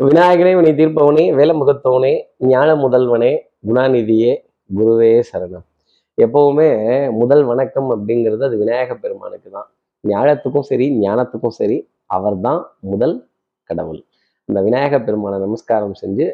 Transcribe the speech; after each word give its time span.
விநாயகனே 0.00 0.50
வினை 0.54 0.72
தீர்ப்பவனே 0.72 1.22
வேலமுகத்தவனே 1.32 2.12
ஞான 2.48 2.68
முதல்வனே 2.76 3.30
குணாநிதியே 3.68 4.32
குருவே 4.70 5.08
சரணம். 5.30 5.64
எப்பவுமே 6.18 6.68
முதல் 7.12 7.42
வணக்கம் 7.44 7.88
அப்படிங்கிறது 7.90 8.44
அது 8.44 8.56
விநாயக 8.56 8.94
பெருமானுக்கு 8.94 9.48
தான். 9.50 9.68
ஞானத்துக்கும் 10.04 10.66
சரி 10.68 10.86
ஞானத்துக்கும் 11.00 11.56
சரி 11.58 11.78
அவர் 12.10 12.36
தான் 12.40 12.60
முதல் 12.90 13.16
கடவுள். 13.70 14.00
அந்த 14.48 14.58
விநாயக 14.60 15.00
பெருமானை 15.00 15.38
நமஸ்காரம் 15.38 15.98
செஞ்சு 16.02 16.26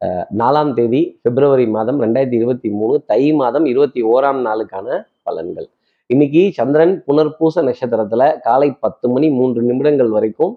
அஹ், 0.00 0.26
நாலாம் 0.38 0.74
தேதி 0.74 1.02
பிப்ரவரி 1.22 1.66
மாதம் 1.70 1.98
ரெண்டாயிரத்தி 2.02 2.38
இருபத்தி 2.40 2.68
மூணு 2.74 2.96
தை 3.06 3.22
மாதம் 3.34 3.66
இருபத்தி 3.66 4.00
ஓராம் 4.10 4.40
நாளுக்கான 4.42 4.88
பலன்கள். 5.26 5.68
இன்னைக்கு 6.10 6.42
சந்திரன் 6.52 6.94
புனர்பூச 7.06 7.62
நட்சத்திரத்துல 7.64 8.22
காலை 8.42 8.70
பத்து 8.82 9.08
மணி 9.08 9.28
மூன்று 9.32 9.60
நிமிடங்கள் 9.62 10.10
வரைக்கும் 10.10 10.52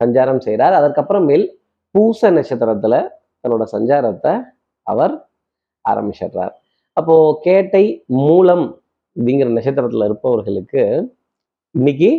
சஞ்சாரம் 0.00 0.40
செய்கிறார் 0.40 0.74
அதற்கப்புறமேல் 0.74 1.44
பூச 1.96 2.30
நட்சத்திரத்துல 2.30 2.94
தன்னோட 3.42 3.64
சஞ்சாரத்தை 3.72 4.32
அவர் 4.82 5.28
ஆரம்பிச்சிடுறார். 5.88 6.50
அப்போ 6.92 7.38
கேட்டை 7.42 8.04
மூலம் 8.06 8.82
அப்படிங்கிற 9.16 9.48
நட்சத்திரத்துல 9.58 10.04
இருப்பவர்களுக்கு 10.04 10.82
இன்னைக்கு 11.70 12.10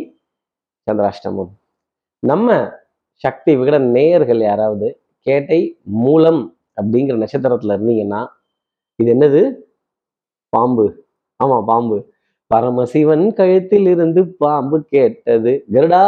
சந்திராஷ்டமம். 0.86 1.50
நம்ம 2.18 2.70
சக்தி 3.14 3.56
விகட 3.56 3.78
நேயர்கள் 3.80 4.40
யாராவது 4.40 5.00
கேட்டை 5.18 5.60
மூலம் 5.82 6.56
அப்படிங்கிற 6.80 7.16
நட்சத்திரத்துல 7.22 7.76
இருந்தீங்கன்னா 7.78 8.26
இது 8.96 9.14
என்னது? 9.14 9.42
பாம்பு. 10.48 11.06
ஆமா 11.44 11.64
பாம்பு. 11.64 12.12
பரமசிவன் 12.46 13.32
கழுத்தில் 13.32 13.86
இருந்து 13.86 14.28
பாம்பு 14.36 14.84
கேட்டது. 14.84 15.64
கருடா 15.72 16.04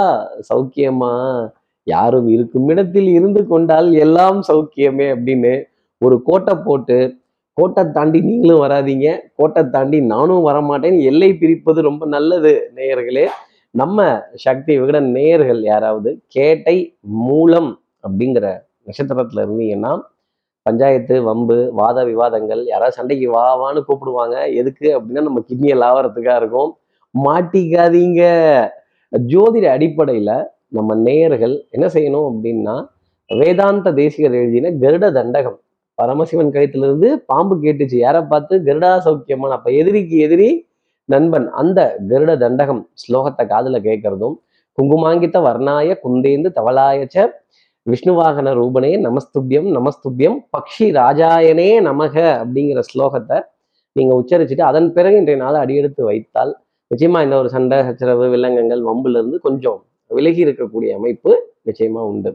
சௌக்கியமா? 0.55 1.12
யாரும் 1.84 2.29
இருக்கும் 2.29 2.69
இடத்தில் 2.69 3.09
இருந்து 3.09 3.47
கொண்டால் 3.47 3.93
எல்லாம் 3.93 4.43
சௌக்கியமே 4.48 5.07
அப்படின்னு 5.15 5.62
ஒரு 5.98 6.23
கோட்டை 6.23 6.55
போட்டு 6.65 7.15
கோட்டை 7.52 7.85
தாண்டி 7.93 8.21
நீங்களும் 8.21 8.63
வராதீங்க. 8.63 9.18
கோட்டை 9.37 9.63
தாண்டி 9.71 10.01
நானும் 10.01 10.46
வரமாட்டேன். 10.46 11.02
எல்லை 11.02 11.35
பிரிப்பது 11.35 11.82
ரொம்ப 11.82 12.07
நல்லது 12.07 12.73
நேயர்களே. 12.77 13.27
நம்ம 13.71 14.23
சக்தி 14.35 14.79
விகடன் 14.79 15.10
நேயர்கள் 15.10 15.63
யாராவது 15.63 16.21
கேட்டை 16.27 16.96
மூலம் 17.01 17.80
அப்படிங்கிற 18.09 18.47
நட்சத்திரத்துல 18.87 19.45
இருந்தீங்கன்னா 19.45 20.01
பஞ்சாயத்து 20.63 21.23
வம்பு 21.23 21.71
வாத 21.73 22.04
விவாதங்கள் 22.04 22.65
யாராவது 22.65 22.97
சண்டைக்கு 22.97 23.30
வா 23.30 23.45
வான்னு 23.63 23.82
கூப்பிடுவாங்க. 23.88 24.54
எதுக்கு 24.54 25.01
அப்படின்னா 25.01 25.23
நம்ம 25.23 25.43
கிட்னியை 25.49 25.76
லாவறதுக்காக 25.82 26.37
இருக்கும். 26.37 26.76
மாட்டிக்காதீங்க. 27.26 28.23
ஜோதிட 29.13 29.66
அடிப்படையில 29.76 30.45
நம்ம 30.73 30.95
நேயர்கள் 31.07 31.54
என்ன 31.71 31.87
செய்யணும் 31.87 32.26
அப்படின்னா 32.30 32.74
வேதாந்த 33.30 33.88
தேசிகர் 33.93 34.37
எழுதின 34.40 34.71
கருட 34.82 35.04
தண்டகம். 35.18 35.59
பரமசிவன் 35.99 36.52
கழுத்திலிருந்து 36.54 37.09
பாம்பு 37.30 37.54
கேட்டுச்சு. 37.65 37.96
யாரை 37.96 38.23
பார்த்து? 38.23 38.54
கருடா 38.68 38.91
சௌக்கியமான. 39.07 39.57
அப்ப 39.59 39.71
எதிரிக்கு 39.73 40.16
எதிரி 40.18 40.48
நண்பன். 41.09 41.46
அந்த 41.52 41.80
கருட 42.10 42.32
தண்டகம் 42.45 42.82
ஸ்லோகத்தை 43.02 43.45
காதுல 43.46 43.79
கேட்கறதும் 43.88 44.37
குங்குமாங்கித்த 44.79 45.38
வர்ணாய 45.48 45.96
குந்தேந்து 46.02 46.48
தவளாயச்ச 46.59 47.16
விஷ்ணுவாகன 47.87 48.48
ரூபனே 48.54 48.91
நமஸ்துபியம் 49.07 49.68
நமஸ்துபியம் 49.76 50.38
பக்ஷி 50.51 50.87
ராஜாயனே 50.93 51.68
நமக 51.80 52.15
அப்படிங்கிற 52.41 52.80
ஸ்லோகத்தை 52.91 53.38
நீங்க 53.96 54.13
உச்சரிச்சுட்டு 54.15 54.60
அதன் 54.60 54.88
பிறகு 54.93 55.16
இன்றைய 55.16 55.38
நாளை 55.43 55.59
அடியெடுத்து 55.60 56.02
வைத்தால் 56.04 56.52
நிச்சயமா 56.91 57.18
இந்த 57.23 57.37
ஒரு 57.37 57.48
சண்டை 57.48 57.79
சச்சரவு 57.85 58.26
வில்லங்கங்கள் 58.29 58.82
வம்புல 58.82 59.18
இருந்து 59.18 59.38
கொஞ்சம் 59.38 59.79
விலகி 60.16 60.41
இருக்கக்கூடிய 60.47 60.91
அமைப்பு 60.99 61.33
நிச்சயமா 61.69 62.03
உண்டு. 62.11 62.30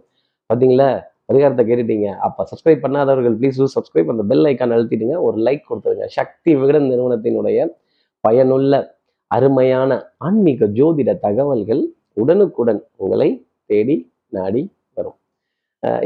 பாத்தீங்களா? 0.49 0.89
பரிகாரத்தை 1.29 1.63
கேட்டுட்டீங்க. 1.69 2.07
அப்ப 2.25 2.45
சப்ஸ்கிரைப் 2.51 2.83
பண்ணாதவர்கள் 2.85 3.35
ப்ளீஸ் 3.39 3.59
டூ 3.61 3.67
சப்ஸ்கிரைப் 3.75 4.11
அந்த 4.13 4.23
பெல் 4.31 4.45
ஐக்கான் 4.49 4.73
அழுத்திடுங்க. 4.75 5.15
ஒரு 5.27 5.37
லைக் 5.47 5.63
கொடுத்துருங்க 5.69 6.07
சக்தி 6.17 6.51
விகடன் 6.55 6.89
நிறுவனத்தினுடைய 6.91 7.67
பயனுள்ள 8.23 8.73
அருமையான 9.31 9.91
ஆன்மீக 10.27 10.65
ஜோதிட 10.79 11.11
தகவல்கள் 11.25 11.83
உடனுக்குடன் 12.13 12.81
உங்களை 12.95 13.29
தேடி 13.65 13.95
நாடி 14.29 14.61
வரும். 14.97 15.17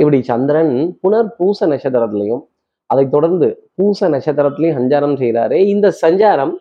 இப்படி 0.01 0.19
சந்திரன் 0.31 0.73
புனர் 1.01 1.29
பூச 1.37 1.67
நட்சத்திரத்திலையும் 1.67 2.43
அதை 2.89 3.03
தொடர்ந்து 3.09 3.47
பூச 3.77 4.09
நட்சத்திரத்திலையும் 4.09 4.77
சஞ்சாரம் 4.79 5.17
செய்கிறாரு 5.21 5.57
இந்த 5.73 5.87
சஞ்சாரம் 6.03 6.53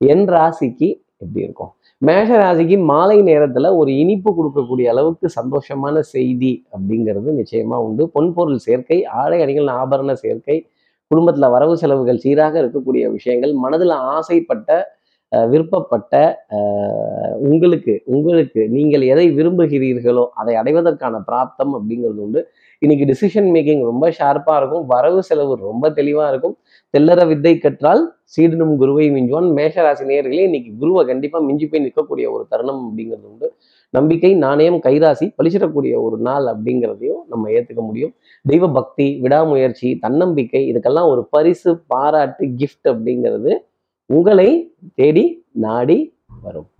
என் 0.00 0.26
ராசிக்கு 0.34 0.88
எப்படி 1.24 1.42
இருக்கும்? 1.46 1.70
மேஷ 2.02 2.28
ராசிக்கு 2.42 2.76
மாலை 2.90 3.18
நேரத்துல 3.30 3.70
ஒரு 3.80 3.90
இனிப்பு 4.02 4.30
கொடுக்கக்கூடிய 4.38 4.86
அளவுக்கு 4.92 5.26
சந்தோஷமான 5.38 5.96
செய்தி 6.14 6.52
அப்படிங்கிறது 6.74 7.36
நிச்சயமா 7.40 7.76
உண்டு. 7.86 8.04
பொன்பொருள் 8.14 8.64
சேர்க்கை 8.66 8.98
ஆடை 9.20 9.38
அணிகள் 9.44 9.70
ஆபரண 9.80 10.14
சேர்க்கை 10.24 10.56
குடும்பத்துல 11.10 11.48
வரவு 11.54 11.74
செலவுகள் 11.82 12.22
சீராக 12.24 12.54
இருக்கக்கூடிய 12.62 13.04
விஷயங்கள் 13.16 13.54
மனதுல 13.64 13.96
ஆசைப்பட்ட 14.16 14.70
விருப்பப்பட்ட 15.52 16.14
உங்களுக்கு 17.50 17.92
உங்களுக்கு 18.14 18.62
நீங்கள் 18.74 19.04
எதை 19.12 19.26
விரும்புகிறீர்களோ 19.38 20.24
அதை 20.40 20.54
அடைவதற்கான 20.62 21.20
பிராப்தம் 21.28 21.72
அப்படிங்கிறது 21.78 22.20
உண்டு. 22.26 22.40
இன்னைக்கு 22.82 23.04
டிசிஷன் 23.10 23.48
மேக்கிங் 23.54 23.82
ரொம்ப 23.88 24.04
ஷார்ப்பாக 24.18 24.56
இருக்கும். 24.60 24.86
வரவு 24.86 25.22
செலவு 25.22 25.54
ரொம்ப 25.56 25.90
தெளிவாக 25.90 26.30
இருக்கும். 26.30 26.54
தெல்லற 26.94 27.26
வித்தை 27.26 27.58
கற்றால் 27.58 28.02
சீடனும் 28.24 28.76
குருவை 28.76 29.10
மிஞ்சுவான். 29.10 29.48
மேஷராசி 29.58 30.04
நேர்களே 30.10 30.42
இன்னைக்கு 30.48 30.70
குருவை 30.78 31.06
கண்டிப்பாக 31.06 31.44
மிஞ்சி 31.44 31.66
போய் 31.66 31.84
நிற்கக்கூடிய 31.86 32.26
ஒரு 32.34 32.46
தருணம் 32.48 32.82
அப்படிங்கிறது 32.88 33.26
உண்டு. 33.32 33.48
நம்பிக்கை 33.90 34.34
நாணயம் 34.34 34.80
கைராசி 34.82 35.26
பழிச்சிடக்கூடிய 35.38 35.94
ஒரு 36.06 36.18
நாள் 36.18 36.44
அப்படிங்கிறதையும் 36.44 37.22
நம்ம 37.28 37.48
ஏற்றுக்க 37.48 37.82
முடியும். 37.88 38.14
தெய்வ 38.42 38.68
பக்தி 38.68 39.18
விடாமுயற்சி 39.20 39.90
தன்னம்பிக்கை 39.96 40.62
இதுக்கெல்லாம் 40.72 41.08
ஒரு 41.08 41.24
பரிசு 41.30 41.72
பாராட்டு 41.86 42.46
கிஃப்ட் 42.46 42.88
அப்படிங்கிறது 42.94 43.52
உங்களை 44.06 44.74
தேடி 44.94 45.26
நாடி 45.66 45.98
வரும். 46.42 46.70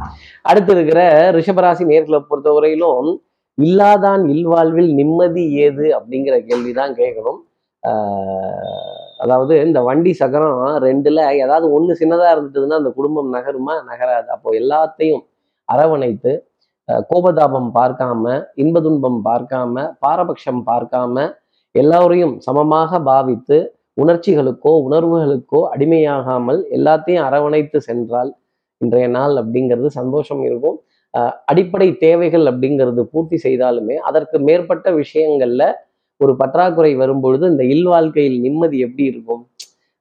அடுத்து 0.42 0.72
இருக்கிற 0.72 1.30
ரிஷபராசி 1.32 1.84
நேர்களை 1.92 2.20
பொறுத்தவரையிலும் 2.30 3.12
இல்லாதான் 3.58 4.22
இல்வாழ்வில் 4.34 4.90
நிம்மதி 4.94 5.44
ஏது 5.64 5.86
அப்படிங்கிற 5.98 6.36
கேள்விதான் 6.48 6.92
கேட்கணும். 7.00 7.40
ஆஹ் 7.82 9.00
அதாவது 9.18 9.54
இந்த 9.66 9.78
வண்டி 9.82 10.12
சக்கரம் 10.12 10.60
ரெண்டுல 10.84 11.20
ஏதாவது 11.42 11.66
ஒண்ணு 11.76 11.92
சின்னதா 12.00 12.28
இருந்துட்டுதுன்னா 12.34 12.78
அந்த 12.80 12.90
குடும்பம் 12.90 13.30
நகருமா? 13.34 13.74
நகராது. 13.90 14.28
அப்போ 14.36 14.50
எல்லாத்தையும் 14.60 15.22
அரவணைத்து 15.68 16.32
கோபதாபம் 17.10 17.68
பார்க்காம 17.76 18.24
இன்ப 18.54 18.80
துன்பம் 18.80 19.20
பார்க்காம 19.24 19.84
பாரபட்சம் 19.98 20.62
பார்க்காம 20.70 21.16
எல்லோரையும் 21.74 22.34
சமமாக 22.40 23.00
பாவித்து 23.00 23.58
உணர்ச்சிகளுக்கோ 24.02 24.72
உணர்வுகளுக்கோ 24.86 25.60
அடிமையாகாமல் 25.74 26.60
எல்லாத்தையும் 26.76 27.26
அரவணைத்து 27.28 27.78
சென்றால் 27.80 28.30
இன்றைய 28.80 29.06
நாள் 29.08 29.34
அப்படிங்கிறது 29.36 29.88
சந்தோஷம் 30.00 30.42
இருக்கும். 30.44 30.78
அடிப்படை 31.50 31.88
தேவைகள் 32.04 32.44
அப்படிங்கிறது 32.50 33.02
பூர்த்தி 33.12 33.38
செய்தாலுமே 33.46 33.96
அதற்கு 34.10 34.36
மேற்பட்ட 34.48 34.90
விஷயங்கள்ல 35.00 35.64
ஒரு 36.20 36.32
பற்றாக்குறை 36.40 36.92
வரும்பொழுது 37.02 37.44
இந்த 37.52 37.64
இல்வாழ்க்கையில் 37.74 38.38
நிம்மதி 38.44 38.78
எப்படி 38.86 39.04
இருக்கும்? 39.12 39.42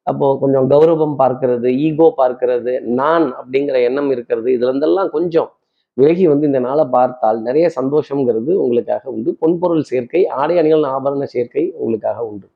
அப்போ 0.07 0.27
கொஞ்சம் 0.41 0.67
கௌரவம் 0.73 1.15
பார்க்கறது 1.23 1.69
ஈகோ 1.87 2.07
பார்க்கறது 2.21 2.73
நான் 2.99 3.25
அப்படிங்கிற 3.39 3.77
எண்ணம் 3.87 4.09
இருக்கிறது 4.15 4.49
இதுல 4.55 4.71
இருந்தெல்லாம் 4.71 5.11
கொஞ்சம் 5.15 5.49
விலகி 5.97 6.25
வந்து 6.31 6.45
இந்த 6.49 6.59
நாளை 6.65 6.85
பார்த்தால் 6.95 7.39
நிறைய 7.47 7.65
சந்தோஷங்கிறது 7.77 8.51
உங்களுக்காக 8.63 9.03
உண்டு. 9.15 9.29
பொன்பொருள் 9.41 9.83
சேர்க்கை 9.91 10.21
ஆடை 10.41 10.55
அணிகள் 10.61 10.85
ஆபரண 10.95 11.23
சேர்க்கை 11.35 11.63
உங்களுக்காக 11.81 12.19
உண்டு. 12.29 12.47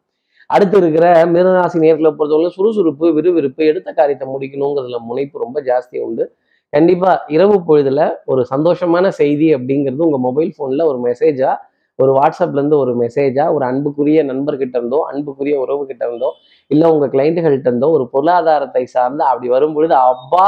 அடுத்து 0.49 0.77
இருக்கிற 0.81 1.05
மிருகராசி 1.33 1.77
நேர்களை 1.85 2.11
பொறுத்தவரை 2.17 2.49
சுறுசுறுப்பு 2.57 3.05
விறுவிறுப்பு 3.17 3.61
எடுத்த 3.71 3.89
காரியத்தை 3.99 4.25
முடிக்கணுங்கிறதுல 4.33 4.99
முனைப்பு 5.09 5.43
ரொம்ப 5.45 5.59
ஜாஸ்தி 5.69 5.97
உண்டு. 6.07 6.25
கண்டிப்பாக 6.73 7.33
இரவு 7.35 7.55
பொழுதுல 7.67 8.01
ஒரு 8.31 8.41
சந்தோஷமான 8.53 9.07
செய்தி 9.21 9.47
அப்படிங்கிறது 9.57 10.07
உங்க 10.07 10.19
மொபைல் 10.27 10.51
ஃபோனில் 10.55 10.89
ஒரு 10.91 10.99
மெசேஜா 11.07 11.51
ஒரு 11.99 12.11
வாட்ஸ்அப்ல 12.17 12.59
இருந்து 12.59 12.77
ஒரு 12.83 12.93
மெசேஜா 13.01 13.43
ஒரு 13.55 13.63
அன்புக்குரிய 13.67 14.21
நண்பர்கிட்ட 14.29 14.75
இருந்தோ 14.79 14.99
அன்புக்குரிய 15.11 15.55
உறவு 15.65 15.83
கிட்ட 15.89 16.03
இருந்தோ 16.07 16.29
இல்லை 16.71 16.87
உங்க 16.93 17.07
கிளைண்ட்டுகள்கிட்ட 17.13 17.69
இருந்தோ 17.71 17.89
ஒரு 17.97 18.05
பொருளாதாரத்தை 18.13 18.83
சார்ந்து 18.95 19.23
அப்படி 19.29 19.49
வரும் 19.53 19.75
பொழுது 19.77 19.95
அப்பா 20.13 20.45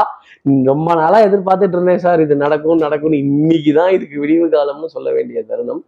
ரொம்ப 0.70 0.88
நாளாக 1.00 1.28
எதிர்பார்த்துட்டு 1.28 1.78
இருந்தேன் 1.78 2.04
சார் 2.06 2.22
இது 2.26 2.36
நடக்கும் 2.44 2.84
நடக்கும்னு 2.86 3.22
இன்னைக்கு 3.26 3.72
தான் 3.78 3.94
இதுக்கு 3.96 4.18
விடிவு 4.24 4.48
காலம்னு 4.56 4.90
சொல்ல 4.96 5.08
வேண்டிய 5.18 5.42
தருணம். 5.52 5.80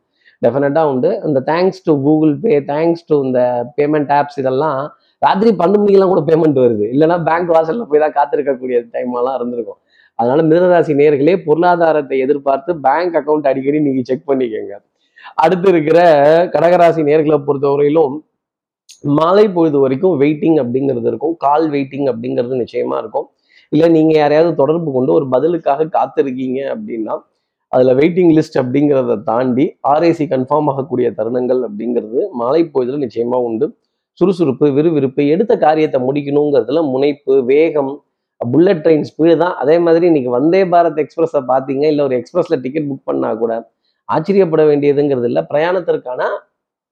டெஃபினட்டாக 0.42 0.90
உண்டு. 0.92 1.10
அந்த 1.26 1.38
thanks 1.50 1.82
to 1.86 1.92
Google 2.06 2.34
Pay 2.44 2.52
thanks 2.72 3.06
to 3.10 3.16
இந்த 3.26 3.40
பேமெண்ட் 3.78 4.12
ஆப்ஸ் 4.18 4.38
இதெல்லாம் 4.42 4.78
ராத்திரி 5.22 5.50
பன்னெண்டு 5.60 5.80
மணிக்கெல்லாம் 5.80 6.12
கூட 6.12 6.22
பேமெண்ட் 6.28 6.58
வருது. 6.64 6.84
இல்லைன்னா 6.94 7.16
பேங்க் 7.28 7.50
வாசல்ல 7.56 7.86
போய் 7.90 8.04
தான் 8.04 8.16
காத்திருக்கக்கூடிய 8.18 8.78
டைம் 8.94 9.18
எல்லாம் 9.22 9.36
இருந்திருக்கும். 9.38 9.80
அதனால 10.20 10.42
மிருகராசி 10.50 10.92
நேர்களே 11.00 11.34
பொருளாதாரத்தை 11.46 12.16
எதிர்பார்த்து 12.24 12.70
பேங்க் 12.86 13.16
அக்கௌண்ட் 13.20 13.48
அடிக்கடி 13.50 13.78
நீங்க 13.86 14.02
செக் 14.08 14.28
பண்ணிக்கோங்க. 14.30 14.74
அடுத்து 15.44 15.68
இருக்கிற 15.72 16.00
கடகராசி 16.54 17.00
நேர்களை 17.10 17.38
பொறுத்தவரையிலும் 17.48 18.16
மாலை 19.18 19.44
பொழுது 19.56 19.78
வரைக்கும் 19.84 20.14
வெயிட்டிங் 20.22 20.56
அப்படிங்கிறது 20.62 21.08
இருக்கும். 21.10 21.34
கால் 21.44 21.66
வெயிட்டிங் 21.74 22.08
அப்படிங்கிறது 22.12 22.56
நிச்சயமா 22.62 22.96
இருக்கும். 23.02 23.26
இல்லை 23.72 23.88
நீங்க 23.96 24.12
யாரையாவது 24.18 24.52
தொடர்பு 24.60 24.90
கொண்டு 24.92 25.10
ஒரு 25.18 25.26
பதிலுக்காக 25.34 25.86
காத்திருக்கீங்க 25.96 26.60
அப்படின்னா 26.74 27.14
அதுல 27.72 27.92
வெயிட்டிங் 28.00 28.32
லிஸ்ட் 28.36 28.58
அப்படிங்கிறத 28.60 29.16
தாண்டி 29.28 29.64
ஆர்ஏசி 29.90 30.24
கன்ஃபார்ம் 30.32 30.70
ஆகக்கூடிய 30.72 31.08
தருணங்கள் 31.18 31.60
அப்படிங்கிறது 31.66 32.20
மாலை 32.40 32.62
பொழுதுல 32.74 33.00
நிச்சயமா 33.04 33.38
உண்டு. 33.48 33.66
சுறுசுறுப்பு 34.18 34.66
விறுவிறுப்பு 34.76 35.22
எடுத்த 35.34 35.52
காரியத்தை 35.66 35.98
முடிக்கணுங்கிறதுல 36.06 36.80
முனைப்பு 36.92 37.34
வேகம் 37.52 37.92
புல்லட் 38.50 38.86
ட்ரெயின் 38.86 39.04
ஸ்பீடு 39.18 39.36
தான். 39.36 39.54
அதே 39.54 39.78
மாதிரி 39.78 40.06
இன்னைக்கு 40.06 40.30
வந்தே 40.30 40.64
பாரத் 40.64 41.06
எக்ஸ்பிரஸை 41.06 41.42
பார்த்தீங்க 41.48 41.84
இல்லை 41.84 42.04
ஒரு 42.04 42.16
எக்ஸ்பிரஸில் 42.16 42.60
டிக்கெட் 42.60 42.84
புக் 42.84 43.10
பண்ணால் 43.12 43.38
கூட 43.38 43.70
ஆச்சரியப்பட 44.04 44.64
வேண்டியதுங்கிறது 44.64 45.24
இல்லை. 45.24 45.44
பிரயாணத்திற்கான 45.54 46.24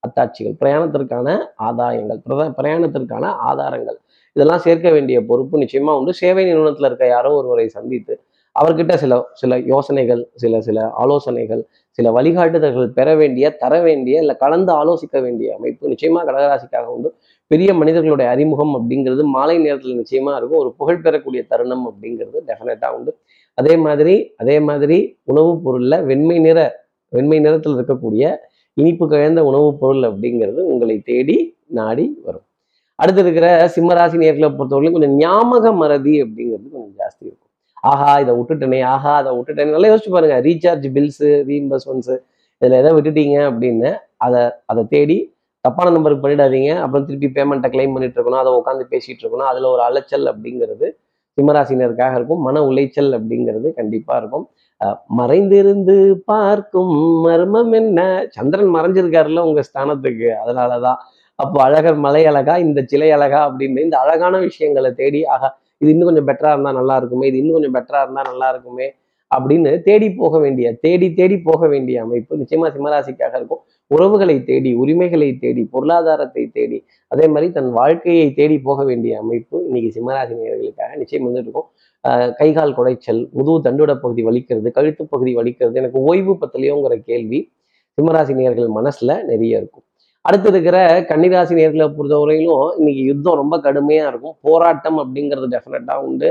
அத்தாட்சிகள் 0.07 0.55
பிரயாணத்திற்கான 0.59 1.45
ஆதாயங்கள் 1.59 2.17
பிரத- 2.17 2.53
பிரயாணத்திற்கான 2.57 3.25
ஆதாரங்கள். 3.25 3.97
இதெல்லாம் 4.33 4.57
சேர்க்க 4.57 4.91
வேண்டிய 4.91 5.25
பொறுப்பு 5.25 5.59
நிச்சயமா 5.59 5.97
உண்டு. 5.97 6.13
சேவை 6.13 6.45
நிறுவனத்தில் 6.45 6.85
இருக்க 6.85 7.07
யாரோ 7.07 7.33
ஒருவரை 7.33 7.67
சந்தித்து 7.67 8.19
அவர்கிட்ட 8.59 8.93
சில 8.93 9.25
சில 9.33 9.57
யோசனைகள் 9.57 10.29
சில 10.33 10.61
சில 10.61 10.89
ஆலோசனைகள் 10.89 11.65
சில 11.89 12.11
வழிகாட்டுதல்கள் 12.11 12.87
பெற 12.87 13.15
வேண்டிய 13.15 13.55
தர 13.55 13.81
வேண்டிய 13.81 14.19
இல்லை 14.19 14.35
கலந்து 14.35 14.73
ஆலோசிக்க 14.73 15.21
வேண்டிய 15.21 15.55
அமைப்பு 15.55 15.89
நிச்சயமா 15.89 16.25
கடகராசிக்காக 16.25 16.83
உண்டு. 16.83 17.15
பெரிய 17.49 17.73
மனிதர்களுடைய 17.73 18.31
அறிமுகம் 18.31 18.73
அப்படிங்கிறது 18.75 19.23
மாலை 19.23 19.57
நேரத்தில் 19.57 19.97
நிச்சயமா 19.97 20.35
இருக்கும். 20.35 20.59
ஒரு 20.59 20.73
புகழ் 20.77 21.01
பெறக்கூடிய 21.01 21.43
தருணம் 21.47 21.85
அப்படிங்கிறது 21.89 22.37
டெஃபினட்டா 22.47 22.89
உண்டு. 22.89 23.17
அதே 23.53 23.75
மாதிரி 23.75 24.33
அதே 24.37 24.59
மாதிரி 24.59 24.97
உணவுப் 25.23 25.61
பொருள்ல 25.63 26.03
வெண்மை 26.05 26.39
நிற 26.39 26.59
வெண்மை 27.09 27.39
நிறத்தில் 27.39 27.73
இருக்கக்கூடிய 27.73 28.35
இனிப்பு 28.73 29.09
கலந்த 29.09 29.43
உணவுப் 29.43 29.79
பொருள் 29.79 30.03
அப்படிங்கிறது 30.09 30.59
உங்களை 30.71 30.99
தேடி 30.99 31.37
நாடி 31.65 32.05
வரும். 32.23 32.45
அடுத்து 32.95 33.21
இருக்கிற 33.21 33.71
சிம்மராசி 33.75 34.17
நேர்களை 34.23 34.49
பொறுத்தவரைக்கும் 34.49 34.91
கொஞ்சம் 34.91 35.15
ஞாபக 35.15 35.71
மறதி 35.71 36.23
அப்படிங்கிறது 36.23 36.67
கொஞ்சம் 36.71 36.95
ஜாஸ்தி 36.97 37.25
இருக்கும். 37.29 37.49
ஆஹா 37.73 38.19
இதை 38.19 38.35
விட்டுட்டனே 38.35 38.83
ஆஹா 38.83 39.15
அதை 39.15 39.31
விட்டுட்டேனே. 39.37 39.69
நல்லா 39.69 39.93
யோசிச்சு 39.93 40.09
பாருங்க 40.09 40.41
ரீசார்ஜ் 40.41 40.87
பில்ஸு 40.95 41.29
ரீஇம்பர்ஸ்மெண்ட்ஸு 41.49 42.15
இதில் 42.59 42.79
எதை 42.81 42.91
விட்டுட்டீங்க 42.93 43.37
அப்படின்னு 43.51 43.97
அதை 44.17 44.49
அதை 44.65 44.83
தேடி 44.89 45.33
தப்பான 45.65 45.91
நம்பருக்கு 45.95 46.23
பண்ணிடாதீங்க. 46.25 46.71
அப்புறம் 46.83 47.05
திருப்பி 47.05 47.27
பேமெண்ட்டை 47.37 47.69
கிளைம் 47.75 47.93
பண்ணிட்டு 47.95 48.17
இருக்கணும். 48.19 48.41
அதை 48.43 48.51
உட்காந்து 48.59 48.83
பேசிட்டு 48.93 49.21
இருக்கணும். 49.23 49.49
அதில் 49.51 49.67
ஒரு 49.73 49.81
அலைச்சல் 49.87 50.27
அப்படிங்கிறது 50.31 50.87
சிம்மராசினருக்காக 51.37 52.13
இருக்கும். 52.19 52.41
மன 52.47 52.61
உளைச்சல் 52.69 53.11
அப்படிங்கிறது 53.17 53.67
கண்டிப்பாக 53.79 54.19
இருக்கும். 54.21 54.45
மறைந்திருந்து 55.19 55.95
பார்க்கும் 56.31 56.93
மர்மம் 57.25 57.73
என்ன? 57.79 57.99
சந்திரன் 58.29 58.71
மறைஞ்சிருக்காருல்ல 58.75 59.43
உங்க 59.49 59.61
ஸ்தானத்துக்கு. 59.69 60.29
அதனாலதான். 60.43 60.99
அப்போ 61.39 61.57
அழகர் 61.67 61.99
மலை 62.05 62.21
அழகா 62.31 62.53
இந்த 62.65 62.79
சிலை 62.91 63.09
அழகா 63.17 63.41
அப்படின்னு 63.49 63.83
இந்த 63.87 63.97
அழகான 64.03 64.37
விஷயங்களை 64.47 64.89
தேடி 65.01 65.19
ஆகா 65.35 65.49
இது 65.81 65.91
இன்னும் 65.93 66.09
கொஞ்சம் 66.09 66.29
பெட்டரா 66.29 66.49
இருந்தா 66.55 66.71
நல்லா 66.79 66.95
இருக்குமே. 67.01 67.25
இது 67.27 67.37
இன்னும் 67.41 67.57
கொஞ்சம் 67.57 67.75
பெட்டரா 67.77 67.99
இருந்தா 68.05 68.23
நல்லா 68.31 68.47
இருக்குமே. 68.53 68.87
அப்படின்னு 69.31 69.71
தேடி 69.87 70.07
போக 70.21 70.35
வேண்டிய 70.39 70.67
தேடி 70.85 71.07
தேடி 71.19 71.37
போக 71.49 71.67
வேண்டிய 71.67 71.97
அமைப்பு 72.05 72.39
நிச்சயமா 72.41 72.67
சிம்மராசிக்காக 72.75 73.33
இருக்கும். 73.41 73.61
உறவுகளை 73.91 74.35
தேடி 74.49 74.71
உரிமைகளை 74.81 75.29
தேடி 75.43 75.61
பொருளாதாரத்தை 75.73 76.43
தேடி 76.57 76.79
அதே 77.11 77.27
மாதிரி 77.33 77.47
தன் 77.51 77.69
வாழ்க்கையை 77.79 78.27
தேடி 78.39 78.57
போக 78.67 78.83
வேண்டிய 78.89 79.13
அமைப்பு 79.23 79.57
இன்னைக்கு 79.67 79.89
சிம்மராசினியர்களுக்காக 79.97 80.97
நிச்சயம் 81.01 81.27
வந்துட்டு 81.27 81.47
இருக்கும் 81.47 81.69
கைகால் 82.03 82.35
கை 82.39 82.49
கால் 82.57 82.75
குடைச்சல் 82.77 83.21
முதுகு 83.37 83.59
தண்டுட 83.67 83.93
பகுதி 84.03 84.21
வலிக்கிறது 84.27 84.69
கழுத்து 84.77 85.03
பகுதி 85.13 85.31
வலிக்கிறது 85.39 85.79
எனக்கு 85.81 86.01
ஓய்வு 86.09 86.33
பத்தலையோங்கிற 86.41 86.95
கேள்வி 87.09 87.39
சிம்மராசி 87.97 88.33
நேர்கள் 88.39 88.69
மனசுல 88.77 89.11
நிறைய 89.29 89.61
இருக்கும். 89.61 89.85
அடுத்து 90.25 90.47
இருக்கிற 90.51 90.77
கன்னிராசி 91.09 91.53
நேர்களை 91.59 91.85
பொறுத்தவரையிலும் 91.97 92.69
இன்னைக்கு 92.79 93.03
யுத்தம் 93.09 93.39
ரொம்ப 93.41 93.55
கடுமையா 93.65 94.05
இருக்கும். 94.11 94.35
போராட்டம் 94.47 94.99
அப்படிங்கிறது 95.03 95.47
டெஃபினட்டா 95.55 95.95
உண்டு. 96.07 96.29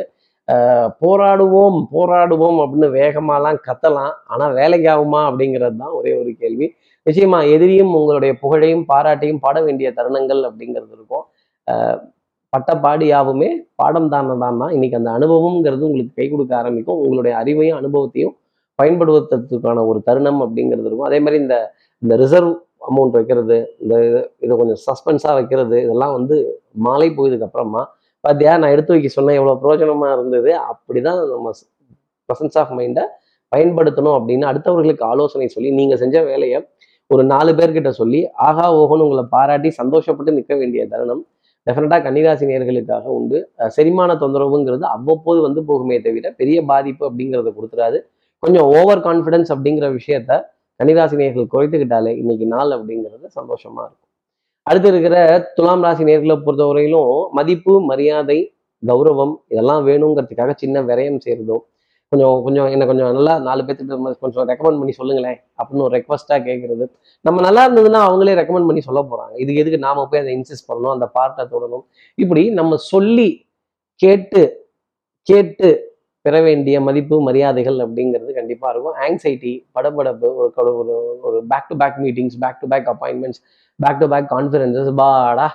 போராடுவோம் 1.04 1.78
போராடுவோம் 1.94 2.58
அப்படின்னு 2.64 2.88
வேகமாலாம் 3.00 3.58
கத்தலாம். 3.68 4.12
ஆனா 4.32 4.44
வேலைக்கு 4.58 4.88
ஆகுமா 4.94 5.20
அப்படிங்கிறது 5.30 5.76
தான் 5.82 5.96
ஒரே 5.98 6.12
ஒரு 6.20 6.30
கேள்வி. 6.42 6.68
நிச்சயமா 7.08 7.38
எதிரியும் 7.54 7.92
உங்களுடைய 7.98 8.32
புகழையும் 8.42 8.84
பாராட்டையும் 8.90 9.42
பாட 9.44 9.58
வேண்டிய 9.66 9.88
தருணங்கள் 9.98 10.40
அப்படிங்கிறது 10.48 10.94
இருக்கும். 10.98 11.24
பட்டப்பாடு 12.52 13.04
யாவுமே 13.14 13.48
பாடம் 13.80 14.10
தானே 14.14 14.34
தான் 14.42 14.74
இன்னைக்கு 14.76 14.98
அந்த 15.00 15.10
அனுபவம்ங்கிறது 15.18 15.82
உங்களுக்கு 15.88 16.14
கை 16.20 16.26
கொடுக்க 16.28 16.52
ஆரம்பிக்கும். 16.60 17.00
உங்களுடைய 17.04 17.32
அறிவையும் 17.40 17.78
அனுபவத்தையும் 17.80 18.34
பயன்படுத்துறதுக்கான 18.78 19.84
ஒரு 19.90 20.00
தருணம் 20.08 20.40
அப்படிங்கிறது 20.44 20.88
இருக்கும். 20.88 21.08
அதே 21.10 21.18
மாதிரி 21.24 21.38
இந்த 21.44 21.56
இந்த 22.02 22.14
ரிசர்வ் 22.22 22.52
அமௌண்ட் 22.88 23.14
வைக்கிறது 23.18 23.56
இந்த 23.82 23.94
இதை 24.44 24.52
கொஞ்சம் 24.60 24.80
சஸ்பென்ஸாக 24.86 25.34
வைக்கிறது 25.38 25.76
இதெல்லாம் 25.84 26.14
வந்து 26.18 26.36
மாலை 26.86 27.08
போயதுக்கு 27.16 27.46
அப்புறமா 27.48 27.82
பார்த்தியா 28.24 28.52
நான் 28.60 28.74
எடுத்து 28.74 28.92
வைக்க 28.94 29.08
சொன்னேன் 29.08 29.38
எவ்வளோ 29.40 29.54
பிரயோஜனமாக 29.62 30.14
இருந்தது 30.16 30.50
அப்படிதான் 30.70 31.18
நம்ம 31.32 31.50
ப்ரெசன்ஸ் 32.28 32.58
ஆஃப் 32.62 32.72
மைண்டை 32.78 33.04
பயன்படுத்தணும் 33.52 34.16
அப்படின்னு 34.18 34.46
அடுத்தவர்களுக்கு 34.50 35.04
ஆலோசனை 35.04 35.48
சொல்லி 35.48 35.70
நீங்கள் 35.70 36.00
செஞ்ச 36.02 36.16
வேலையை 36.24 36.58
ஒரு 37.10 37.22
நாலு 37.24 37.52
பேர்கிட்ட 37.52 37.88
சொல்லி 37.88 38.20
ஆஹா 38.46 38.64
ஓஹோன்னு 38.78 39.04
உங்களை 39.06 39.24
பாராட்டி 39.34 39.68
சந்தோஷப்பட்டு 39.80 40.30
நிற்க 40.38 40.54
வேண்டிய 40.56 40.82
தருணம் 40.86 41.22
டெஃபினட்டாக 41.66 42.02
கன்னிராசி 42.06 42.44
நேர்களுக்காக 42.50 43.06
உண்டு. 43.18 43.38
செரிமான 43.76 44.14
தொந்தரவுங்கிறது 44.14 44.84
அவ்வப்போது 44.96 45.40
வந்து 45.46 45.60
போகுமே 45.70 45.96
தவிர 46.06 46.30
பெரிய 46.40 46.58
பாதிப்பு 46.70 47.02
அப்படிங்கிறத 47.08 47.50
கொடுத்துறாது. 47.56 47.98
கொஞ்சம் 48.42 48.66
ஓவர் 48.76 49.02
கான்ஃபிடன்ஸ் 49.08 49.50
அப்படிங்கிற 49.54 49.86
விஷயத்த 49.98 50.32
கன்னிராசி 50.80 51.16
நேர்கள் 51.22 51.50
குறைத்துக்கிட்டாலே 51.54 52.12
இன்னைக்கு 52.16 52.46
நாள் 52.46 52.72
அப்படிங்கிறது 52.76 53.26
சந்தோஷமா 53.38 53.82
இருக்கும். 53.86 54.04
அடுத்து 54.66 54.88
இருக்கிற 54.88 55.16
துலாம் 55.56 55.84
ராசி 55.84 56.04
நேர்களை 56.04 56.36
பொறுத்தவரையிலும் 56.46 57.12
மதிப்பு 57.38 57.74
மரியாதை 57.90 58.38
கௌரவம் 58.82 59.34
இதெல்லாம் 59.48 59.82
வேணுங்கிறதுக்காக 59.86 60.52
சின்ன 60.56 60.82
விரயம் 60.82 61.20
செய்கிறதோ 61.24 61.56
கொஞ்சம் 62.12 62.42
கொஞ்சம் 62.44 62.68
என்ன 62.74 62.84
கொஞ்சம் 62.86 63.10
நல்லா 63.16 63.32
நாலு 63.46 63.62
பேர்த்துட்டு 63.62 63.96
கொஞ்சம் 64.20 64.46
ரெக்கமெண்ட் 64.50 64.78
பண்ணி 64.80 64.92
சொல்லுங்களேன் 64.98 65.38
அப்படின்னு 65.58 65.84
ஒரு 65.86 65.94
ரெக்வஸ்ட்டாக 65.96 66.40
கேட்குறது 66.46 66.84
நம்ம 67.24 67.40
நல்லா 67.40 67.62
இருந்ததுன்னா 67.68 68.00
அவங்களே 68.08 68.36
ரெக்கமெண்ட் 68.40 68.68
பண்ணி 68.68 68.82
சொல்ல 68.86 69.00
போகிறாங்க 69.10 69.34
இதுக்கு 69.36 69.62
எதுக்கு 69.62 69.78
நாம 69.78 70.06
போய் 70.10 70.20
அதை 70.20 70.32
இன்சிஸ்ட் 70.38 70.68
பண்ணணும் 70.70 70.94
அந்த 70.94 71.06
பார்ட்டை 71.18 71.44
தொடணும்? 71.54 71.84
இப்படி 72.14 72.50
நம்ம 72.50 72.76
சொல்லி 72.92 73.28
கேட்டு 74.02 74.42
கேட்டு 75.22 75.68
பெற 76.24 76.40
வேண்டிய 76.40 76.80
மதிப்பு 76.80 77.16
மரியாதைகள் 77.22 77.78
அப்படிங்கிறது 77.84 78.32
கண்டிப்பாக 78.32 78.72
இருக்கும். 78.72 78.96
ஆங்ஸைட்டி 79.06 79.52
படபடப்பு 79.74 80.28
ஒரு 80.36 80.72
ஒரு 80.80 80.94
ஒரு 81.28 81.38
back 81.52 81.68
to 81.68 81.76
back 81.76 81.98
meetings 82.04 82.38
back 82.40 82.60
to 82.60 82.68
back 82.68 82.88
appointments 82.94 83.40
back 83.76 83.98
to 83.98 84.08
back 84.08 84.28
conferences 84.34 84.90
பாடா 84.94 85.48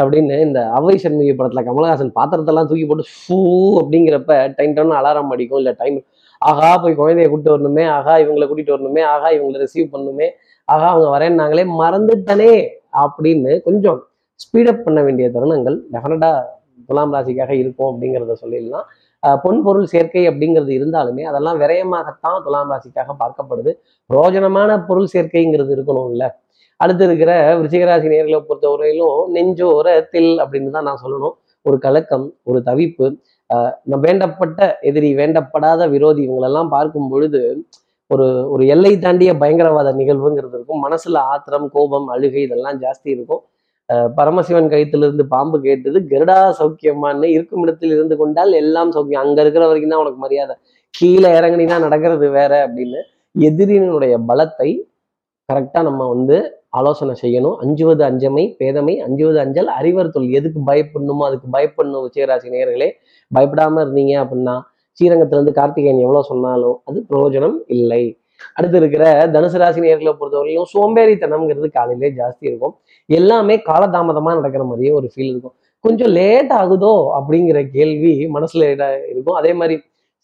அப்படின்னு 0.00 0.40
இந்த 0.40 0.60
அவை 0.70 0.94
சண்முகி 1.02 1.34
படத்துல 1.36 1.62
கமலஹாசன் 1.68 2.12
பாத்திரத்தெல்லாம் 2.14 2.68
தூக்கி 2.70 2.86
போட்டு 2.86 3.04
ஃபூ 3.18 3.38
அப்படிங்கிறப்ப 3.82 4.52
டைம் 4.56 4.72
டைம் 4.72 4.90
அலாரம் 4.90 5.28
அடிக்கும். 5.28 5.58
இல்லை 5.58 5.74
டைம் 5.76 6.02
ஆகா 6.38 6.78
போய் 6.78 6.96
குழந்தைய 6.96 7.30
கூட்டிட்டு 7.32 7.54
வரணுமே 7.54 7.88
ஆகா 7.88 8.16
இவங்களை 8.16 8.46
கூட்டிட்டு 8.50 8.74
வரணுமே 8.76 9.02
ஆகா 9.04 9.28
இவங்களை 9.28 9.64
ரிசீவ் 9.64 9.88
பண்ணணுமே 9.92 10.28
ஆகா 10.64 10.88
அவங்க 10.88 11.08
வரேன்னாங்களே 11.18 11.66
மறந்துட்டனே 11.82 12.68
அப்படின்னு 13.02 13.60
கொஞ்சம் 13.60 13.98
ஸ்பீடப் 14.40 14.82
பண்ண 14.82 15.02
வேண்டிய 15.02 15.28
தருணங்கள் 15.28 15.80
டெஃபினட்டா 15.92 16.42
துலாம் 16.86 17.12
ராசிக்காக 17.12 17.50
இருக்கும் 17.50 17.90
அப்படிங்கிறத 17.90 18.32
சொல்லிடலாம். 18.42 18.86
அஹ் 19.26 19.36
பொன் 19.42 19.62
பொருள் 19.62 19.84
சேர்க்கை 19.84 20.28
அப்படிங்கிறது 20.28 20.72
இருந்தாலுமே 20.78 21.22
அதெல்லாம் 21.22 21.60
விரயமாகத்தான் 21.60 22.42
துலாம் 22.44 22.70
ராசிக்காக 22.70 23.14
பார்க்கப்படுது. 23.20 23.72
பிரோஜனமான 24.14 24.86
பொருள் 24.86 25.08
சேர்க்கைங்கிறது 25.12 25.72
இருக்கணும் 25.78 26.10
இல்ல 26.10 26.40
அடுத்து 26.80 27.04
இருக்கிற 27.08 27.32
விருச்சிகராசி 27.58 28.08
நேர்களை 28.12 28.38
நெஞ்சோர 28.40 29.26
நெஞ்சோரத்தில் 29.36 30.30
அப்படின்னு 30.42 30.70
தான் 30.76 30.88
நான் 30.88 31.02
சொல்லணும். 31.04 31.34
ஒரு 31.66 31.76
கலக்கம் 31.86 32.26
ஒரு 32.50 32.58
தவிப்பு 32.68 33.06
ஆஹ் 33.50 33.72
நம்ம 33.90 34.00
வேண்டப்பட்ட 34.06 34.58
எதிரி 34.88 35.08
வேண்டப்படாத 35.20 35.88
விரோதி 35.94 36.20
இவங்களெல்லாம் 36.26 36.68
பார்க்கும் 36.74 37.08
பொழுது 37.12 37.40
ஒரு 38.10 38.26
ஒரு 38.54 38.64
எல்லை 38.74 38.92
தாண்டிய 38.98 39.30
பயங்கரவாத 39.42 39.88
நிகழ்வுங்கிறது 40.00 40.56
இருக்கும். 40.58 40.80
மனசுல 40.86 41.18
ஆத்திரம் 41.32 41.66
கோபம் 41.74 42.06
அழுகை 42.14 42.42
இதெல்லாம் 42.46 42.78
ஜாஸ்தி 42.84 43.08
இருக்கும். 43.16 43.42
பரமசிவன் 44.18 44.70
கழுத்திலிருந்து 44.72 45.24
பாம்பு 45.34 45.56
கேட்டது 45.66 45.98
கருடா 46.12 46.38
சௌக்கியமான்னு 46.58 47.28
இருக்கும் 47.36 47.62
இடத்தில் 47.64 47.94
இருந்து 47.96 48.16
கொண்டால் 48.20 48.52
எல்லாம் 48.62 48.90
சௌக்கியம். 48.96 49.24
அங்க 49.24 49.38
இருக்கிற 49.44 49.64
வரைக்கும் 49.70 49.92
தான் 49.94 50.02
உனக்கு 50.04 50.20
மரியாதை. 50.24 50.54
கீழே 50.94 51.30
இறங்குனீங்கன்னா 51.38 51.84
நடக்கிறது 51.86 52.28
வேற 52.38 52.52
அப்படின்னு 52.66 53.00
எதிரினுடைய 53.34 54.14
பலத்தை 54.30 54.70
கரெக்டாக 55.48 55.84
நம்ம 55.88 56.02
வந்து 56.14 56.38
ஆலோசனை 56.78 57.14
செய்யணும். 57.22 57.56
அஞ்சுவது 57.62 58.02
அஞ்சமை 58.08 58.44
பேதமை 58.60 58.94
அஞ்சுவது 59.06 59.38
அஞ்சல் 59.44 59.70
அறிவர் 59.78 60.12
தொல் 60.14 60.28
எதுக்கு 60.38 60.60
பயப்படணுமோ 60.70 61.24
அதுக்கு 61.28 61.48
பயப்படணும் 61.56 62.04
உச்சயராசி 62.08 62.48
நேர்களே 62.54 62.88
பயப்படாம 63.30 63.82
இருந்தீங்க 63.84 64.14
அப்படின்னா 64.24 64.56
ஸ்ரீரங்கத்திலிருந்து 64.98 65.52
கார்த்திகேயன் 65.58 66.02
எவ்வளோ 66.06 66.22
சொன்னாலும் 66.30 66.76
அது 66.84 66.98
பிரயோஜனம் 67.10 67.56
இல்லை. 67.76 68.02
அடுத்து 68.54 68.76
இருக்கிற 68.80 69.04
தனுசு 69.34 69.58
ராசி 69.62 69.80
நேர்களை 69.84 70.12
பொறுத்தவரையிலும் 70.20 70.70
சோம்பேறித்தனம்ங்கிறது 70.74 71.68
காலையிலே 71.78 72.10
ஜாஸ்தி 72.20 72.44
இருக்கும். 72.50 72.74
எல்லாமே 73.18 73.56
காலதாமதமா 73.70 74.30
நடக்கிற 74.38 74.64
மாதிரியே 74.64 74.92
ஒரு 74.98 75.08
ஃபீல் 75.12 75.30
இருக்கும். 75.32 75.54
கொஞ்சம் 75.84 76.12
லேட் 76.18 76.52
ஆகுதோ 76.60 76.92
அப்படிங்கிற 77.18 77.58
கேள்வி 77.76 78.14
மனசுல 78.36 78.64
இருக்கும். 79.12 79.38
அதே 79.40 79.52
மாதிரி 79.52 79.76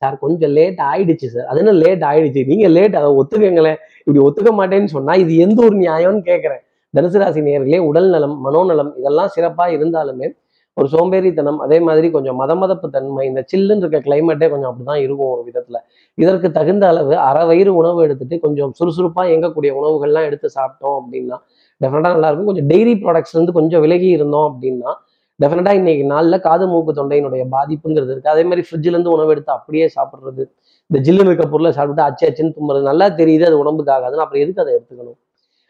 சார் 0.02 0.16
கொஞ்சம் 0.18 0.52
லேட் 0.58 0.80
ஆயிடுச்சு 0.92 1.28
சார். 1.34 1.46
அது 1.50 1.60
என்ன 1.62 1.72
லேட் 1.82 2.02
ஆயிடுச்சு? 2.02 2.42
நீங்க 2.46 2.66
லேட் 2.68 2.96
அதை 3.00 3.10
ஒத்துக்கங்களேன். 3.20 3.78
இப்படி 4.06 4.20
ஒத்துக்க 4.26 4.50
மாட்டேன்னு 4.58 4.90
சொன்னா 4.96 5.14
இது 5.22 5.32
எந்த 5.44 5.58
ஒரு 5.68 5.76
நியாயம்னு 5.84 6.20
கேட்கிறேன் 6.30 6.62
தனுசு 6.94 7.20
ராசி 7.22 7.40
நேர்களே 7.46 7.78
உடல் 7.90 8.10
நலம் 8.14 8.36
மனோநலம் 8.44 8.90
இதெல்லாம் 9.00 9.32
சிறப்பா 9.36 9.64
இருந்தாலுமே 9.76 10.28
ஒரு 10.76 10.88
சோம்பேறித்தனம் 10.92 11.58
அதே 11.64 11.78
மாதிரி 11.80 12.06
கொஞ்சம் 12.14 12.38
மத 12.40 12.54
மதப்பு 12.54 12.86
தன்மை 12.94 13.22
இந்த 13.28 13.40
சில்லுன்னு 13.52 13.82
இருக்க 13.84 13.98
கிளைமேட்டே 14.06 14.46
கொஞ்சம் 14.52 14.70
அப்படிதான் 14.70 15.00
இருக்கும் 15.04 15.30
ஒரு 15.34 15.42
விதத்துல. 15.48 15.76
இதற்கு 16.18 16.48
தகுந்த 16.58 16.84
அளவு 16.92 17.14
அரை 17.28 17.42
வயிறு 17.50 17.72
உணவு 17.80 18.00
எடுத்துட்டு 18.06 18.36
கொஞ்சம் 18.44 18.72
சுறுசுறுப்பா 18.78 19.22
இயங்கக்கூடிய 19.30 19.70
உணவுகள்லாம் 19.80 20.26
எடுத்து 20.30 20.48
சாப்பிட்டோம் 20.56 20.96
அப்படின்னா 21.00 21.36
டெஃபினட்டா 21.80 22.10
நல்லா 22.16 22.28
இருக்கும். 22.30 22.50
கொஞ்சம் 22.50 22.68
டெய்ரி 22.72 22.94
ப்ராடக்ட்ஸ்ல 23.04 23.38
இருந்து 23.38 23.56
கொஞ்சம் 23.58 23.82
விலகி 23.86 24.10
இருந்தோம் 24.18 24.46
அப்படின்னா 24.50 24.92
டெஃபினட்டாக 25.40 25.80
இன்னைக்கு 25.80 26.04
நாளில் 26.12 26.38
காது 26.46 26.64
மூக்கு 26.72 26.92
தொண்டையினுடைய 26.98 27.42
பாதிப்புங்கிறது 27.54 28.12
இருக்குது 28.14 28.32
அதே 28.34 28.42
மாதிரி 28.48 28.62
ஃப்ரிட்ஜ்லேருந்து 28.66 29.12
உணவு 29.16 29.32
எடுத்து 29.34 29.52
அப்படியே 29.56 29.86
சாப்பிட்றது. 29.96 30.42
இந்த 30.90 30.98
ஜில்லுன்னு 31.06 31.30
இருக்க 31.32 31.46
பொருளை 31.54 31.70
சாப்பிட்டு 31.78 32.02
அச்சு 32.08 32.24
அச்சுன்னு 32.28 32.54
தும்புறது. 32.58 32.84
நல்லா 32.90 33.06
தெரியுது 33.20 33.44
அது 33.50 33.56
உடம்புக்கு 33.62 33.92
ஆகாதுன்னு 33.96 34.24
அப்புறம் 34.24 34.42
எதுக்கு 34.44 34.62
அதை 34.64 34.72
எடுத்துக்கணும்? 34.76 35.18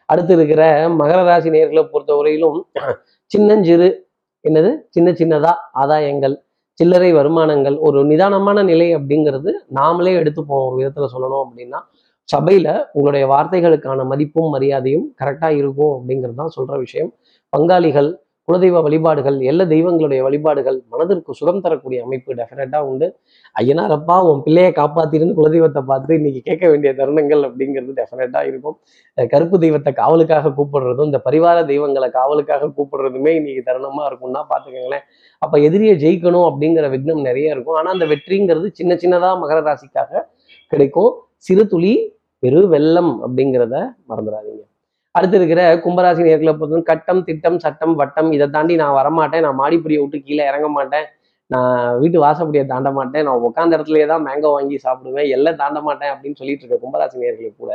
அடுத்து 0.09 0.33
இருக்கிற 0.37 0.63
மகர 0.99 1.19
ராசி 1.29 1.49
நேர்களை 1.55 1.83
பொறுத்தவரையிலும் 1.93 2.59
சின்னஞ்சிறு 3.31 3.87
என்னது? 4.45 4.69
சின்ன 4.95 5.09
சின்னதா 5.21 5.51
ஆதாயங்கள் 5.81 6.35
சில்லறை 6.79 7.09
வருமானங்கள் 7.17 7.77
ஒரு 7.87 7.99
நிதானமான 8.11 8.63
நிலை 8.63 8.87
அப்படிங்கிறது 8.97 9.51
நாமளே 9.77 10.11
எடுத்துப்போம் 10.21 10.63
ஒரு 10.67 10.75
விதத்தில் 10.79 11.13
சொல்லணும் 11.13 11.43
அப்படின்னா 11.45 11.79
சபையில் 12.29 12.71
உங்களுடைய 12.93 13.25
வார்த்தைகளுக்கான 13.33 14.05
மதிப்பும் 14.11 14.49
மரியாதையும் 14.55 15.05
கரெக்டாக 15.21 15.59
இருக்கும் 15.61 15.93
அப்படிங்கிறது 15.97 16.39
தான் 16.41 16.53
சொல்கிற 16.57 16.77
விஷயம். 16.85 17.11
பங்காளிகள் 17.53 18.09
குலதெய்வ 18.49 18.81
வழிபாடுகள் 18.85 19.37
எல்லா 19.51 19.63
தெய்வங்களுடைய 19.71 20.19
வழிபாடுகள் 20.25 20.77
மனதிற்கு 20.91 21.31
சுகம் 21.39 21.63
தரக்கூடிய 21.63 21.97
அமைப்பு 22.05 22.35
டெஃபினட்டாக 22.39 22.89
உண்டு. 22.89 23.07
ஐயனாரப்பா 23.61 24.15
உன் 24.27 24.43
பிள்ளையை 24.45 24.69
காப்பாத்திருன்னு 24.77 25.35
குலதெய்வத்தை 25.39 25.81
பார்த்து 25.89 26.17
இன்னைக்கு 26.19 26.41
கேட்க 26.49 26.65
வேண்டிய 26.71 26.91
தருணங்கள் 26.99 27.41
அப்படிங்கிறது 27.47 27.95
டெஃபினட்டாக 27.97 28.49
இருக்கும். 28.51 28.77
கருப்பு 29.33 29.57
தெய்வத்தை 29.63 29.91
காவலுக்காக 29.99 30.53
கூப்பிடுறதும் 30.59 31.09
இந்த 31.09 31.19
பரிவார 31.27 31.65
தெய்வங்களை 31.71 32.09
காவலுக்காக 32.17 32.71
கூப்பிடுறதுமே 32.77 33.33
இன்னைக்கு 33.39 33.63
தருணமா 33.69 34.05
இருக்கும்னா 34.11 34.43
பாத்துக்கோங்களேன் 34.53 35.05
அப்ப 35.41 35.59
எதிரியை 35.67 35.97
ஜெயிக்கணும் 36.05 36.47
அப்படிங்கிற 36.51 36.87
விக்னம் 36.95 37.21
நிறைய 37.29 37.55
இருக்கும். 37.57 37.77
ஆனா 37.81 37.91
அந்த 37.97 38.07
வெற்றிங்கிறது 38.13 38.69
சின்ன 38.79 38.93
சின்னதா 39.03 39.33
மகர 39.43 39.59
ராசிக்காக 39.69 40.23
கிடைக்கும். 40.73 41.11
சிறு 41.49 41.65
துளி 41.73 41.93
பெரு 42.43 42.63
வெள்ளம் 42.75 43.13
அப்படிங்கிறத 43.25 43.75
மறந்துடாதீங்க. 44.09 44.63
அடுத்து 45.17 45.37
இருக்கிற 45.39 45.61
கும்பராசி 45.83 46.21
நேர்களை 46.27 46.53
பொறுத்தவரை 46.59 46.85
கட்டம் 46.91 47.21
திட்டம் 47.27 47.59
சட்டம் 47.65 47.93
வட்டம் 48.01 48.29
இதை 48.37 48.47
தாண்டி 48.55 48.73
நான் 48.81 48.97
வரமாட்டேன். 48.99 49.45
நான் 49.45 49.59
மாடிப்படியை 49.61 49.99
விட்டு 50.03 50.19
கீழே 50.27 50.43
இறங்க 50.51 50.69
மாட்டேன். 50.77 51.05
நான் 51.53 51.75
வீட்டு 52.01 52.17
வாசப்படியை 52.23 52.63
தாண்ட 52.71 52.89
மாட்டேன். 52.97 53.25
நான் 53.27 53.43
உட்காந்த 53.47 53.77
இடத்துலயே 53.77 54.07
தான் 54.13 54.25
மேங்கோ 54.27 54.49
வாங்கி 54.55 54.77
சாப்பிடுவேன். 54.85 55.29
எல்லாம் 55.35 55.59
தாண்ட 55.61 55.79
மாட்டேன் 55.87 56.11
அப்படின்னு 56.13 56.39
சொல்லிட்டு 56.41 56.63
இருக்க 56.65 56.79
கும்பராசி 56.85 57.21
நேர்களுக்கு 57.23 57.61
கூட 57.63 57.73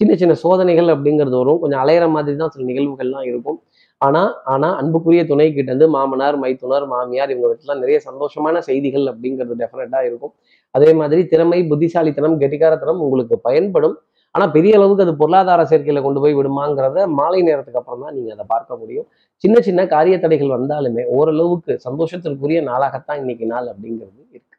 சின்ன 0.00 0.14
சின்ன 0.20 0.32
சோதனைகள் 0.42 0.88
அப்படிங்கிறது 0.94 1.36
வரும். 1.42 1.60
கொஞ்சம் 1.62 1.82
அலையிற 1.82 2.06
மாதிரி 2.14 2.36
தான் 2.40 2.52
சில 2.54 2.64
நிகழ்வுகள்லாம் 2.70 3.26
இருக்கும். 3.30 3.58
ஆனால் 4.06 4.30
ஆனால் 4.52 4.74
அன்புக்குரிய 4.80 5.22
துணை 5.30 5.46
கிட்ட 5.58 5.70
இருந்து 5.72 5.86
மாமனார் 5.94 6.36
மைத்துனர் 6.42 6.84
மாமியார் 6.90 7.30
இவங்க 7.34 7.46
வீட்டுலாம் 7.50 7.80
நிறைய 7.84 7.98
சந்தோஷமான 8.08 8.60
செய்திகள் 8.66 9.06
அப்படிங்கிறது 9.12 9.54
டெஃபினட்டாக 9.62 10.08
இருக்கும். 10.08 10.34
அதே 10.74 10.90
மாதிரி 11.00 11.22
திறமை 11.32 11.60
புத்திசாலித்தனம் 11.70 12.36
கெட்டிக்காரத்தனம் 12.42 13.00
உங்களுக்கு 13.06 13.38
பயன்படும். 13.48 13.96
ஆனா 14.36 14.46
பெரிய 14.56 14.72
அளவுக்கு 14.78 15.04
அது 15.04 15.14
பொருளாதார 15.20 15.62
சேர்க்கையில 15.70 16.00
கொண்டு 16.02 16.20
போய் 16.22 16.36
விடுமாங்கிறத 16.38 17.06
மாலை 17.18 17.40
நேரத்துக்கு 17.42 17.80
அப்புறம் 17.80 18.02
தான் 18.04 18.14
நீங்க 18.16 18.30
அதை 18.36 18.44
பார்க்க 18.48 18.76
முடியும். 18.76 19.06
சின்ன 19.44 19.56
சின்ன 19.60 19.80
காரிய 19.86 20.16
தடைகள் 20.18 20.54
வந்தாலுமே 20.56 21.02
ஓரளவுக்கு 21.18 21.72
சந்தோஷத்திற்குரிய 21.86 22.60
நாளாகத்தான் 22.70 23.20
இன்னைக்கு 23.22 23.46
நாள் 23.46 23.68
அப்படிங்கிறது 23.72 24.20
இருக்கு. 24.30 24.54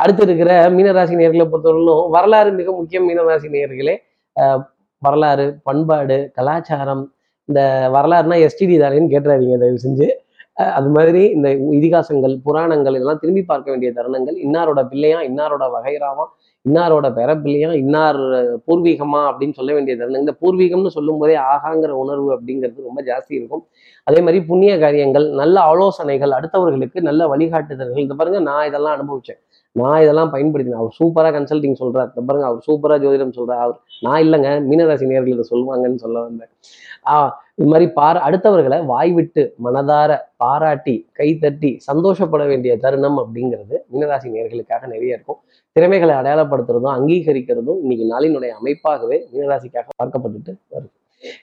அடுத்து 0.00 0.22
இருக்கிற 0.22 0.50
மீனராசி 0.76 1.14
நேர்களை 1.20 1.46
பொறுத்தவரையிலும் 1.46 2.02
வரலாறு 2.16 2.50
மிக 2.52 2.70
முக்கியம் 2.72 3.06
மீனராசி 3.08 3.48
நேர்களே. 3.56 3.94
வரலாறு 5.02 5.46
பண்பாடு 5.62 6.18
கலாச்சாரம் 6.34 7.04
இந்த 7.48 7.60
வரலாறுனா 7.96 8.36
எஸ்டிடி 8.46 8.76
தானேன்னு 8.78 9.12
கேட்டுறாதீங்க 9.14 9.58
தயவு 9.62 9.84
செஞ்சு. 9.86 10.06
அஹ் 10.56 10.72
அது 10.78 10.88
மாதிரி 10.88 11.22
இந்த 11.36 11.48
இதிகாசங்கள் 11.78 12.34
புராணங்கள் 12.46 12.96
இதெல்லாம் 12.98 13.22
திரும்பி 13.22 13.42
பார்க்க 13.44 13.72
வேண்டிய 13.72 13.90
தருணங்கள் 13.92 14.36
இன்னாரோட 14.46 14.80
பிள்ளையா 14.92 15.18
இன்னாரோட 15.22 15.64
வகைராவான் 15.74 16.30
இன்னாரோட 16.68 17.06
பிறப்பிலையும் 17.18 17.74
இன்னார் 17.82 18.20
பூர்வீகமா 18.66 19.20
அப்படின்னு 19.30 19.56
சொல்ல 19.58 19.72
வேண்டிய 19.76 19.94
தருணம் 19.96 20.22
இந்த 20.24 20.34
பூர்வீகம்னு 20.40 20.92
சொல்லும் 20.96 21.20
போதே 21.20 21.36
ஆகாங்கிற 21.52 21.92
உணர்வு 22.04 22.28
அப்படிங்கிறது 22.36 22.86
ரொம்ப 22.88 23.02
ஜாஸ்தி 23.10 23.32
இருக்கும். 23.38 23.62
அதே 24.04 24.20
மாதிரி 24.20 24.40
புண்ணிய 24.50 24.72
காரியங்கள் 24.84 25.26
நல்ல 25.42 25.56
ஆலோசனைகள் 25.72 26.32
அடுத்தவர்களுக்கு 26.38 27.00
நல்ல 27.08 27.28
வழிகாட்டுதல்கள். 27.34 28.04
இந்த 28.06 28.14
பாருங்க 28.14 28.40
நான் 28.50 28.66
இதெல்லாம் 28.66 28.96
அனுபவிச்சேன். 28.96 29.40
நான் 29.76 30.00
இதெல்லாம் 30.00 30.32
பயன்படுத்தினேன். 30.32 30.80
அவர் 30.80 30.96
சூப்பரா 30.98 31.36
கன்சல்டிங் 31.36 31.74
சொல்றாரு. 31.80 32.10
இந்த 32.16 32.22
பாருங்க 32.26 32.46
அவர் 32.46 32.64
சூப்பரா 32.66 33.04
ஜோதிடம் 33.04 33.32
சொல்கிறார் 33.32 33.60
அவர் 33.60 33.80
நான் 34.00 34.22
இல்லைங்க 34.22 34.48
மீனராசி 34.70 35.06
நேர்கள் 35.06 35.26
இதை 35.26 35.44
சொல்லுவாங்கன்னு 35.50 35.94
சொல்ல 35.94 36.20
வந்தேன். 36.20 36.48
ஆஹ் 37.06 37.30
இது 37.54 37.68
மாதிரி 37.68 37.90
பாரா 37.96 38.22
அடுத்தவர்களை 38.28 38.86
வாய் 38.86 39.12
விட்டு 39.12 39.54
மனதார 39.64 40.18
பாராட்டி 40.36 41.06
கைத்தட்டி 41.18 41.76
சந்தோஷப்பட 41.76 42.44
வேண்டிய 42.44 42.78
தருணம் 42.78 43.18
அப்படிங்கிறது 43.18 43.76
மீனராசி 43.92 44.28
நேர்களுக்காக 44.28 44.86
நிறைய 44.86 45.14
இருக்கும். 45.14 45.36
திறமைகளை 45.72 46.14
அடையாளப்படுத்துறதும் 46.14 46.96
அங்கீகரிக்கிறதும் 46.98 47.78
இன்னைக்கு 47.82 48.18
நாளினுடைய 48.18 48.52
அமைப்பாகவே 48.64 49.20
மீனராசிக்காக 49.32 49.86
பார்க்கப்பட்டுட்டு 50.02 50.54
வருது. 50.70 50.94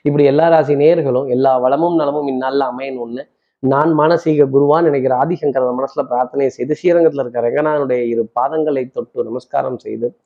இப்படி 0.02 0.24
எல்லா 0.24 0.48
ராசி 0.48 0.74
நேர்களும் 0.74 1.28
எல்லா 1.28 1.58
வளமும் 1.58 1.94
நலமும் 1.94 2.26
இந்நாளில் 2.26 2.60
அமையணும்னு 2.60 3.22
நான் 3.64 3.98
மானசீக 3.98 4.46
குருவான் 4.52 4.82
நினைக்கிற 4.82 5.14
ஆதிசங்கர 5.16 5.68
மனசுல 5.78 6.02
பிரார்த்தனை 6.02 6.48
செய்து 6.48 6.74
ஸ்ரீரங்கத்தில் 6.74 7.20
இருக்க 7.20 7.40
ரங்கநாதனுடைய 7.40 8.02
இரு 8.02 8.30
பாதங்களை 8.40 8.90
தொட்டு 8.90 9.24
நமஸ்காரம் 9.24 9.78
செய்து 9.78 10.16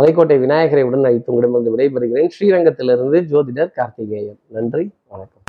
மலைக்கோட்டை 0.00 0.38
விநாயகரை 0.40 0.82
உடன் 0.82 1.04
அழைத்து 1.04 1.32
உங்களிடமிருந்து 1.32 1.76
விடைபெறுகிறேன். 1.76 2.28
ஸ்ரீரங்கத்திலிருந்து 2.40 3.20
ஜோதிடர் 3.32 3.72
கார்த்திகேயன். 3.74 4.38
நன்றி. 4.48 4.90
வணக்கம். 5.08 5.42